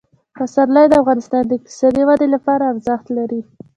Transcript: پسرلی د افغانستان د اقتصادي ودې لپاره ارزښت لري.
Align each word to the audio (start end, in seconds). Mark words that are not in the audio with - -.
پسرلی 0.37 0.85
د 0.89 0.93
افغانستان 1.01 1.43
د 1.45 1.51
اقتصادي 1.57 2.03
ودې 2.07 2.27
لپاره 2.35 2.63
ارزښت 2.71 3.05
لري. 3.17 3.41